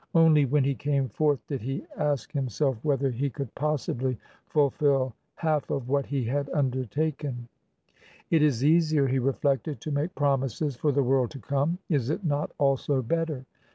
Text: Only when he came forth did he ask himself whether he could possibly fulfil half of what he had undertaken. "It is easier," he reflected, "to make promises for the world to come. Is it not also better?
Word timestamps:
Only 0.15 0.45
when 0.45 0.63
he 0.63 0.73
came 0.73 1.09
forth 1.09 1.45
did 1.45 1.61
he 1.61 1.85
ask 1.95 2.31
himself 2.31 2.79
whether 2.83 3.11
he 3.11 3.29
could 3.29 3.53
possibly 3.53 4.17
fulfil 4.47 5.13
half 5.35 5.69
of 5.69 5.89
what 5.89 6.07
he 6.07 6.23
had 6.23 6.49
undertaken. 6.49 7.47
"It 8.31 8.41
is 8.41 8.65
easier," 8.65 9.05
he 9.07 9.19
reflected, 9.19 9.79
"to 9.81 9.91
make 9.91 10.15
promises 10.15 10.75
for 10.75 10.91
the 10.91 11.03
world 11.03 11.29
to 11.29 11.39
come. 11.39 11.77
Is 11.87 12.09
it 12.09 12.25
not 12.25 12.49
also 12.57 13.03
better? 13.03 13.45